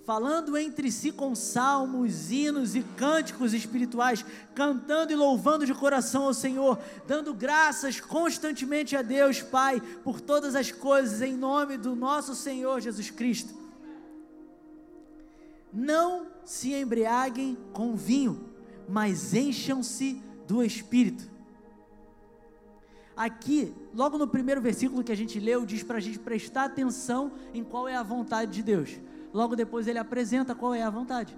[0.04, 6.34] falando entre si com salmos, hinos e cânticos espirituais, cantando e louvando de coração ao
[6.34, 12.36] Senhor, dando graças constantemente a Deus Pai por todas as coisas, em nome do nosso
[12.36, 13.54] Senhor Jesus Cristo.
[15.74, 18.50] Não se embriaguem com vinho,
[18.88, 21.35] mas encham-se do Espírito
[23.16, 27.32] aqui, logo no primeiro versículo que a gente leu, diz para a gente prestar atenção
[27.54, 29.00] em qual é a vontade de Deus.
[29.34, 31.38] Logo depois ele apresenta qual é a vontade,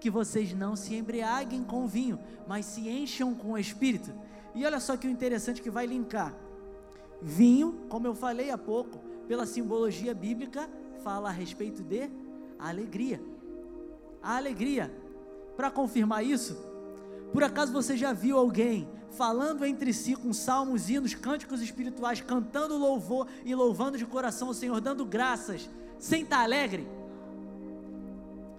[0.00, 4.12] que vocês não se embriaguem com vinho, mas se encham com o espírito.
[4.54, 6.34] E olha só que o interessante que vai linkar.
[7.20, 10.68] Vinho, como eu falei há pouco, pela simbologia bíblica,
[11.02, 12.10] fala a respeito de
[12.58, 13.20] alegria.
[14.22, 14.92] A alegria.
[15.56, 16.56] Para confirmar isso,
[17.32, 22.76] por acaso você já viu alguém falando entre si com salmos, hinos, cânticos espirituais, cantando
[22.76, 26.88] louvor e louvando de coração o Senhor, dando graças, sem estar alegre?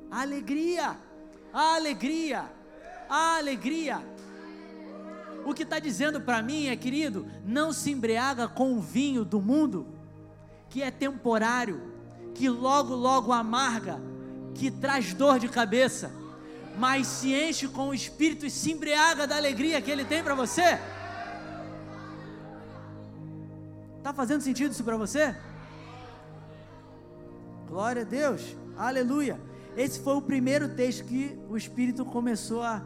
[0.10, 0.96] Alegria,
[1.52, 2.46] alegria,
[3.10, 4.02] alegria.
[5.46, 9.42] O que está dizendo para mim é, querido, não se embriaga com o vinho do
[9.42, 9.88] mundo,
[10.70, 11.92] que é temporário,
[12.34, 14.00] que logo, logo amarga,
[14.54, 16.12] que traz dor de cabeça,
[16.78, 20.36] mas se enche com o Espírito e se embriaga da alegria que Ele tem para
[20.36, 20.80] você.
[23.98, 25.36] Está fazendo sentido isso para você?
[27.68, 29.40] Glória a Deus, aleluia.
[29.76, 32.84] Esse foi o primeiro texto que o Espírito começou a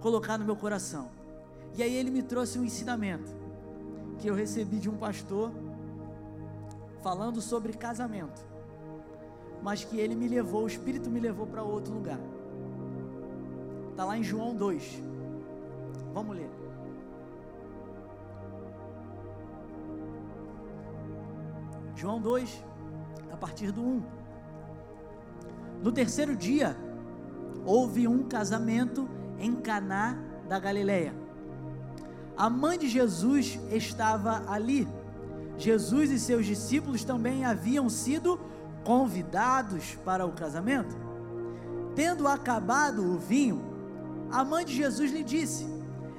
[0.00, 1.10] colocar no meu coração.
[1.76, 3.30] E aí ele me trouxe um ensinamento
[4.18, 5.52] que eu recebi de um pastor
[7.02, 8.44] falando sobre casamento,
[9.62, 12.18] mas que ele me levou, o Espírito me levou para outro lugar.
[13.94, 15.00] Está lá em João 2.
[16.12, 16.50] Vamos ler.
[21.94, 22.64] João 2,
[23.30, 24.02] a partir do 1.
[25.80, 26.76] No terceiro dia,
[27.64, 31.14] houve um casamento em Caná da Galileia.
[32.36, 34.88] A mãe de Jesus estava ali.
[35.56, 38.40] Jesus e seus discípulos também haviam sido
[38.82, 40.96] convidados para o casamento.
[41.94, 43.73] Tendo acabado o vinho,
[44.34, 45.64] a mãe de Jesus lhe disse: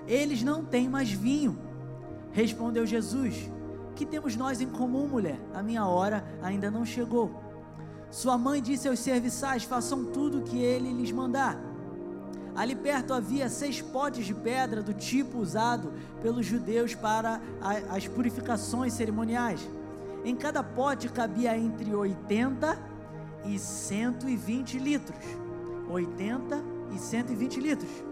[0.08, 1.60] Eles não têm mais vinho.
[2.32, 3.52] Respondeu Jesus:
[3.94, 5.38] Que temos nós em comum, mulher?
[5.54, 7.44] A minha hora ainda não chegou.
[8.10, 11.60] Sua mãe disse aos serviçais: Façam tudo o que ele lhes mandar.
[12.56, 17.42] Ali perto havia seis potes de pedra do tipo usado pelos judeus para
[17.90, 19.60] as purificações cerimoniais.
[20.24, 22.80] Em cada pote cabia entre 80
[23.44, 25.20] e 120 litros.
[25.90, 28.04] 80 e 120 litros.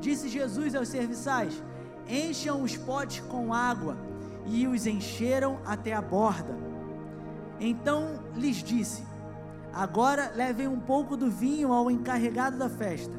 [0.00, 1.62] Disse Jesus aos serviçais:
[2.08, 3.96] Encham os potes com água,
[4.46, 6.56] e os encheram até a borda.
[7.60, 9.02] Então lhes disse:
[9.72, 13.14] Agora levem um pouco do vinho ao encarregado da festa.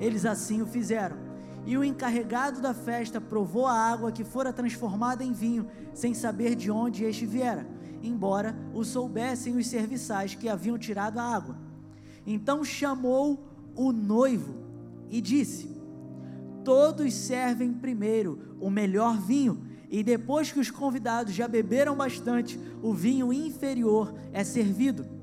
[0.00, 1.16] Eles assim o fizeram.
[1.64, 6.56] E o encarregado da festa provou a água que fora transformada em vinho, sem saber
[6.56, 7.64] de onde este viera,
[8.02, 11.56] embora o soubessem os serviçais que haviam tirado a água.
[12.26, 14.54] Então chamou o noivo
[15.10, 15.70] e disse:
[16.64, 22.94] Todos servem primeiro o melhor vinho, e depois que os convidados já beberam bastante, o
[22.94, 25.22] vinho inferior é servido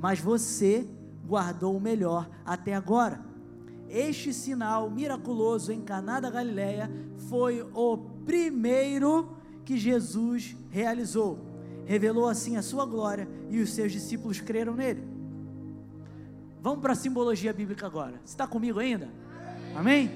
[0.00, 0.88] mas você
[1.26, 3.20] guardou o melhor até agora.
[3.88, 6.90] Este sinal miraculoso em Caná da Galileia
[7.28, 11.38] foi o primeiro que Jesus realizou.
[11.84, 15.06] Revelou assim a sua glória e os seus discípulos creram nele.
[16.62, 18.20] Vamos para a simbologia bíblica agora.
[18.24, 19.08] Você está comigo ainda?
[19.74, 20.10] Amém?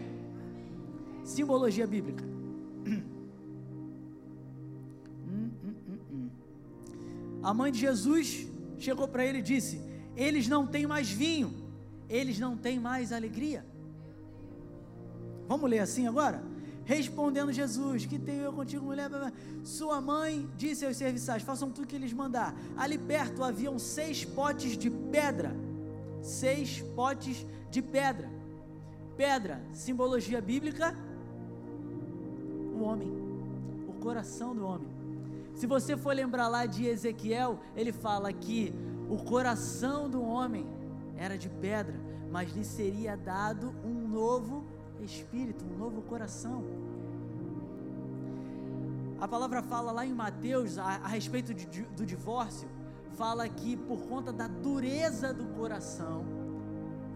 [1.24, 2.24] Simbologia bíblica.
[7.42, 8.46] A mãe de Jesus
[8.78, 9.80] chegou para ele e disse:
[10.16, 11.52] Eles não têm mais vinho,
[12.08, 13.64] eles não têm mais alegria.
[15.46, 16.42] Vamos ler assim agora?
[16.84, 19.10] Respondendo Jesus: Que tenho eu contigo, mulher?
[19.62, 22.54] Sua mãe disse aos serviçais: Façam tudo que eles mandar.
[22.76, 25.54] Ali perto haviam seis potes de pedra.
[26.24, 28.30] Seis potes de pedra.
[29.14, 30.96] Pedra, simbologia bíblica,
[32.74, 33.12] o homem,
[33.86, 34.88] o coração do homem.
[35.54, 38.74] Se você for lembrar lá de Ezequiel, ele fala que
[39.08, 40.66] o coração do homem
[41.16, 41.94] era de pedra,
[42.32, 44.64] mas lhe seria dado um novo
[45.02, 46.64] espírito, um novo coração.
[49.20, 52.66] A palavra fala lá em Mateus a, a respeito de, do divórcio,
[53.16, 56.24] fala que por conta da dureza do coração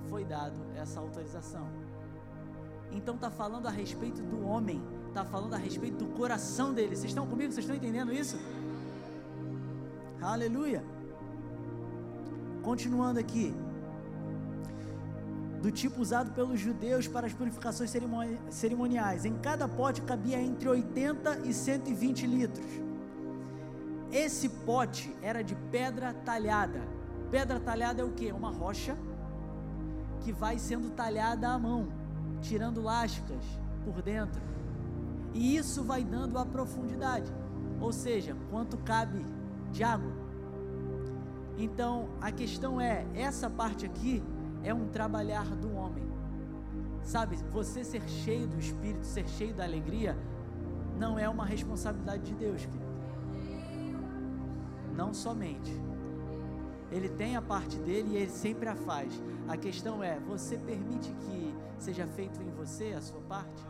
[0.08, 1.66] foi dado essa autorização.
[2.90, 6.94] Então está falando a respeito do homem está falando a respeito do coração dele.
[6.94, 7.52] Vocês estão comigo?
[7.52, 8.36] Vocês estão entendendo isso?
[10.20, 10.84] Aleluia.
[12.62, 13.54] Continuando aqui.
[15.60, 17.92] Do tipo usado pelos judeus para as purificações
[18.50, 19.24] cerimoniais.
[19.24, 22.87] Em cada pote cabia entre 80 e 120 litros.
[24.12, 26.80] Esse pote era de pedra talhada.
[27.30, 28.32] Pedra talhada é o que?
[28.32, 28.96] Uma rocha
[30.20, 31.88] que vai sendo talhada à mão,
[32.40, 33.44] tirando lascas
[33.84, 34.40] por dentro.
[35.34, 37.30] E isso vai dando a profundidade,
[37.80, 39.24] ou seja, quanto cabe
[39.70, 40.12] de água.
[41.58, 44.22] Então, a questão é, essa parte aqui
[44.62, 46.06] é um trabalhar do homem.
[47.02, 50.16] Sabe, você ser cheio do Espírito, ser cheio da alegria,
[50.98, 52.87] não é uma responsabilidade de Deus, querido.
[54.98, 55.72] Não somente.
[56.90, 59.12] Ele tem a parte dele e ele sempre a faz.
[59.46, 63.62] A questão é: você permite que seja feito em você a sua parte?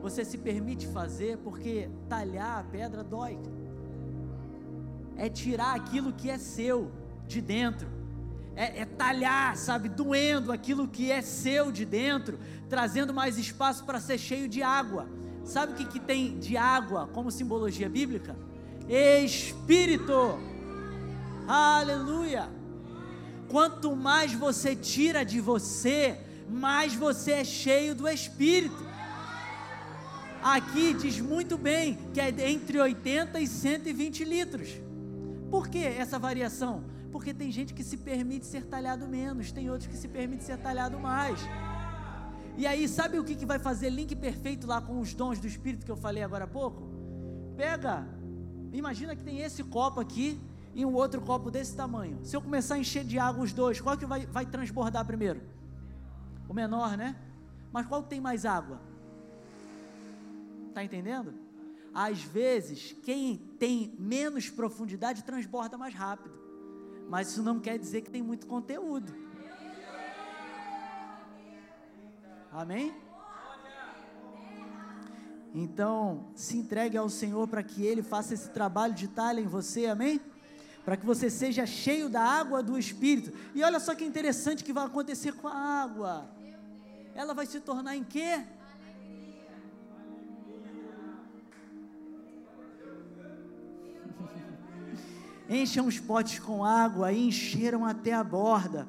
[0.00, 3.38] Você se permite fazer porque talhar a pedra dói.
[5.18, 6.90] É tirar aquilo que é seu
[7.26, 7.86] de dentro.
[8.56, 12.38] É, é, talhar, sabe, doendo aquilo que é seu de dentro,
[12.70, 15.06] trazendo mais espaço para ser cheio de água.
[15.44, 18.34] Sabe o que, que tem de água como simbologia bíblica?
[18.90, 20.40] Espírito.
[21.46, 22.50] Aleluia.
[23.48, 26.18] Quanto mais você tira de você,
[26.48, 28.90] mais você é cheio do Espírito.
[30.42, 34.68] Aqui diz muito bem que é entre 80 e 120 litros.
[35.48, 36.82] Por que essa variação?
[37.12, 40.56] Porque tem gente que se permite ser talhado menos, tem outros que se permite ser
[40.58, 41.38] talhado mais.
[42.56, 45.46] E aí, sabe o que, que vai fazer link perfeito lá com os dons do
[45.46, 46.88] Espírito que eu falei agora há pouco?
[47.56, 48.06] Pega,
[48.72, 50.40] imagina que tem esse copo aqui
[50.74, 52.18] e um outro copo desse tamanho.
[52.24, 55.40] Se eu começar a encher de água os dois, qual que vai, vai transbordar primeiro?
[56.48, 57.16] O menor, né?
[57.72, 58.80] Mas qual que tem mais água?
[60.68, 61.34] Está entendendo?
[61.92, 66.38] Às vezes, quem tem menos profundidade transborda mais rápido.
[67.08, 69.12] Mas isso não quer dizer que tem muito conteúdo.
[72.52, 72.94] Amém?
[75.54, 79.86] Então, se entregue ao Senhor para que Ele faça esse trabalho de talha em você,
[79.86, 80.20] amém?
[80.84, 83.32] Para que você seja cheio da água do Espírito.
[83.54, 86.28] E olha só que interessante que vai acontecer com a água.
[87.14, 88.40] Ela vai se tornar em quê?
[95.50, 98.86] Encham os potes com água e encheram até a borda.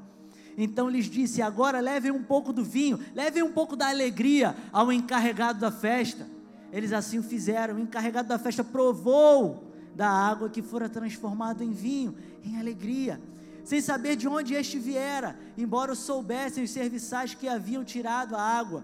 [0.55, 4.91] Então lhes disse: Agora levem um pouco do vinho, levem um pouco da alegria ao
[4.91, 6.27] encarregado da festa.
[6.71, 7.75] Eles assim o fizeram.
[7.75, 13.21] O encarregado da festa provou da água que fora transformada em vinho, em alegria,
[13.63, 18.83] sem saber de onde este viera, embora soubessem os serviçais que haviam tirado a água.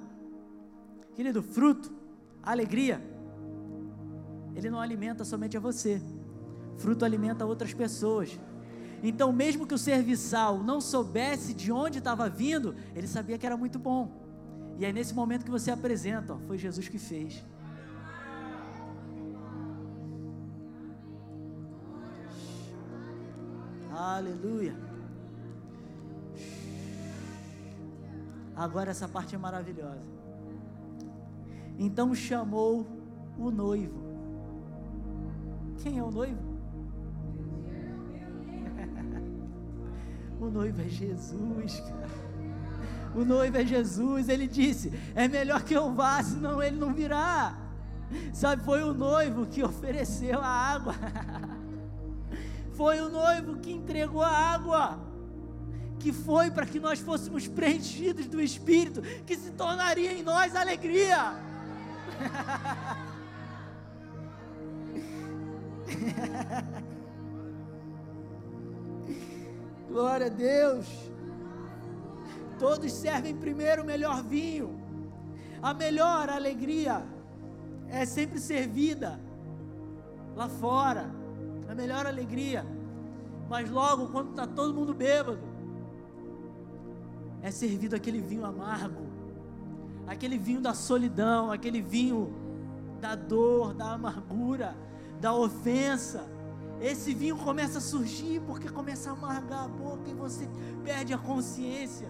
[1.16, 1.92] Querido, fruto,
[2.44, 3.02] alegria,
[4.56, 6.02] ele não alimenta somente a você,
[6.78, 8.40] fruto alimenta outras pessoas.
[9.02, 13.56] Então, mesmo que o serviçal não soubesse de onde estava vindo, ele sabia que era
[13.56, 14.12] muito bom.
[14.78, 17.44] E é nesse momento que você apresenta, ó, foi Jesus que fez.
[24.16, 24.74] Aleluia.
[28.56, 30.08] Agora essa parte é maravilhosa.
[31.78, 32.88] Então chamou
[33.38, 34.08] o noivo.
[35.84, 36.42] Quem é o noivo?
[40.40, 42.08] O noivo é Jesus, cara.
[43.16, 44.30] O noivo é Jesus.
[44.30, 47.58] Ele disse: É melhor que eu vá, senão ele não virá.
[48.32, 50.94] Sabe, foi o noivo que ofereceu a água.
[52.78, 55.00] Foi o noivo que entregou a água.
[56.00, 61.34] Que foi para que nós fôssemos preenchidos do Espírito, que se tornaria em nós alegria.
[69.90, 70.86] Glória a Deus.
[72.60, 74.80] Todos servem primeiro o melhor vinho.
[75.64, 77.04] A melhor alegria
[77.90, 79.20] é sempre servida
[80.36, 81.17] lá fora.
[81.70, 82.66] A melhor alegria.
[83.50, 85.40] Mas logo, quando está todo mundo bêbado,
[87.42, 89.08] é servido aquele vinho amargo,
[90.06, 92.34] aquele vinho da solidão, aquele vinho
[93.00, 94.76] da dor, da amargura,
[95.22, 96.28] da ofensa
[96.80, 100.48] esse vinho começa a surgir porque começa a amargar a boca e você
[100.84, 102.10] perde a consciência.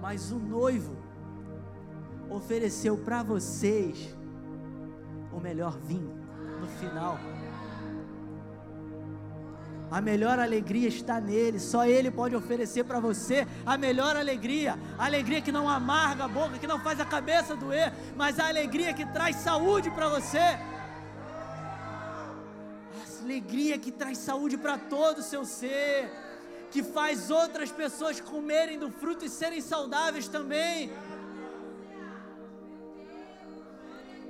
[0.00, 0.96] Mas o noivo
[2.30, 4.16] ofereceu para vocês
[5.32, 6.23] o melhor vinho
[6.60, 7.18] no final.
[9.90, 14.76] A melhor alegria está nele, só ele pode oferecer para você a melhor alegria.
[14.98, 18.48] A alegria que não amarga a boca, que não faz a cabeça doer, mas a
[18.48, 20.58] alegria que traz saúde para você
[23.24, 26.10] alegria que traz saúde para todo o seu ser,
[26.70, 30.92] que faz outras pessoas comerem do fruto e serem saudáveis também.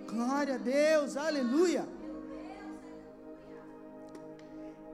[0.07, 1.89] Glória a Deus, aleluia.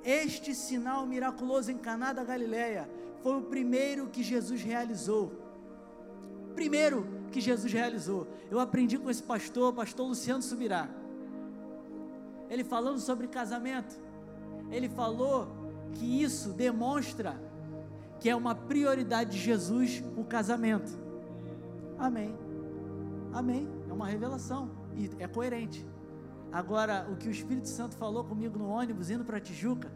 [0.04, 2.88] Este sinal miraculoso em Caná da Galileia
[3.22, 5.32] foi o primeiro que Jesus realizou.
[6.54, 8.26] Primeiro que Jesus realizou.
[8.50, 10.88] Eu aprendi com esse pastor, pastor Luciano Subirá
[12.50, 13.96] ele falando sobre casamento,
[14.72, 15.48] ele falou
[15.94, 17.40] que isso demonstra
[18.18, 20.98] que é uma prioridade de Jesus o casamento.
[21.96, 22.36] Amém.
[23.32, 23.68] Amém.
[23.88, 25.86] É uma revelação e é coerente.
[26.52, 29.90] Agora, o que o Espírito Santo falou comigo no ônibus indo para Tijuca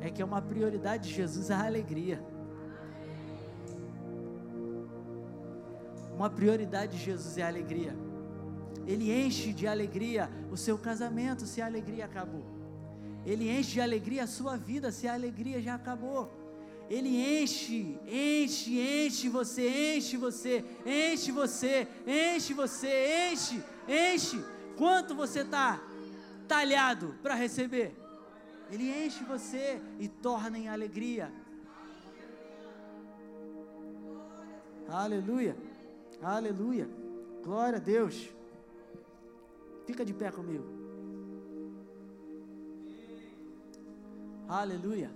[0.00, 2.20] é que é uma prioridade de Jesus a alegria.
[6.16, 7.94] Uma prioridade de Jesus é a alegria.
[8.86, 12.44] Ele enche de alegria o seu casamento se a alegria acabou.
[13.24, 16.30] Ele enche de alegria a sua vida se a alegria já acabou.
[16.90, 24.44] Ele enche, enche, enche você, enche você, enche você, enche você, enche, enche.
[24.76, 25.80] Quanto você está
[26.48, 27.96] talhado para receber?
[28.70, 31.32] Ele enche você e torna em alegria.
[34.88, 35.56] Aleluia,
[36.22, 36.88] aleluia,
[37.42, 38.30] glória a Deus.
[39.86, 40.64] Fica de pé comigo.
[44.48, 45.10] Aleluia.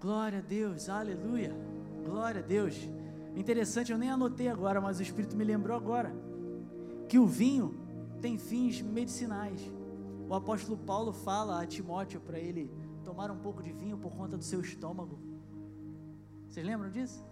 [0.00, 1.54] Glória a Deus, aleluia.
[2.04, 2.76] Glória a Deus.
[3.36, 6.14] Interessante, eu nem anotei agora, mas o Espírito me lembrou agora
[7.08, 7.83] que o vinho
[8.20, 9.60] tem fins medicinais.
[10.28, 12.70] O apóstolo Paulo fala a Timóteo para ele
[13.04, 15.18] tomar um pouco de vinho por conta do seu estômago.
[16.48, 17.24] Vocês lembram disso?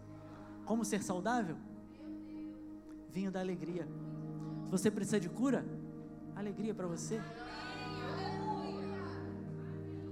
[0.65, 1.57] Como ser saudável?
[3.11, 3.87] Vinho da alegria.
[4.65, 5.65] Se você precisa de cura,
[6.35, 7.21] alegria para você.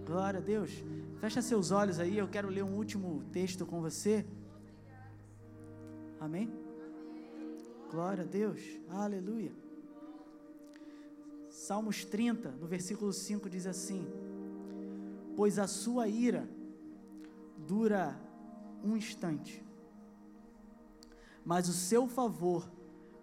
[0.06, 0.82] Glória a Deus.
[1.20, 4.26] Fecha seus olhos aí, eu quero ler um último texto com você.
[6.18, 6.50] Amém?
[7.90, 8.60] Glória a Deus.
[8.88, 9.52] Aleluia.
[11.70, 14.04] Salmos 30, no versículo 5 diz assim:
[15.36, 16.50] Pois a sua ira
[17.58, 18.20] dura
[18.82, 19.64] um instante,
[21.44, 22.68] mas o seu favor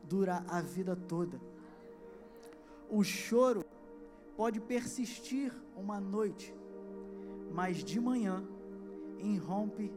[0.02, 1.42] dura a vida toda.
[2.90, 3.66] O choro
[4.38, 6.56] pode persistir uma noite,
[7.54, 8.48] mas de manhã
[9.20, 9.92] irrompe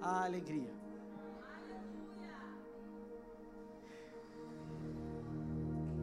[0.00, 0.77] a alegria.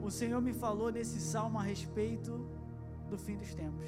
[0.05, 2.47] O Senhor me falou nesse salmo a respeito
[3.09, 3.87] do fim dos tempos.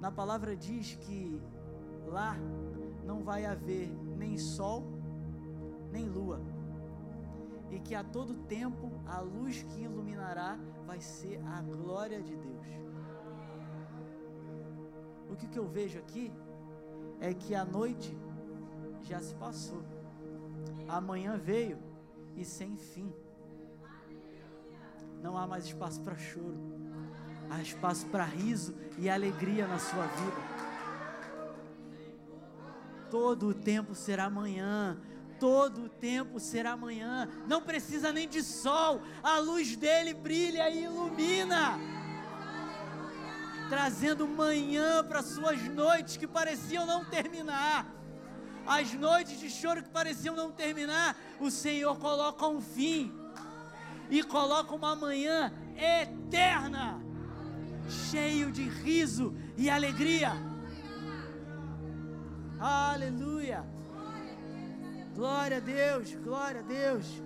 [0.00, 1.40] Na palavra diz que
[2.08, 2.36] lá
[3.04, 4.82] não vai haver nem sol,
[5.92, 6.40] nem lua,
[7.70, 12.66] e que a todo tempo a luz que iluminará vai ser a glória de Deus.
[15.30, 16.32] O que, que eu vejo aqui
[17.20, 18.18] é que a noite
[19.04, 19.84] já se passou,
[20.88, 21.78] amanhã veio
[22.34, 23.14] e sem fim.
[25.24, 26.60] Não há mais espaço para choro,
[27.48, 30.36] há espaço para riso e alegria na sua vida.
[33.10, 34.98] Todo o tempo será amanhã,
[35.40, 37.26] todo o tempo será amanhã.
[37.48, 41.78] Não precisa nem de sol, a luz dele brilha e ilumina,
[43.70, 47.90] trazendo manhã para suas noites que pareciam não terminar.
[48.66, 53.23] As noites de choro que pareciam não terminar, o Senhor coloca um fim
[54.10, 57.00] e coloca uma manhã eterna,
[57.88, 60.32] cheio de riso e alegria.
[62.58, 63.64] Aleluia.
[65.14, 67.22] Glória a Deus, glória a Deus.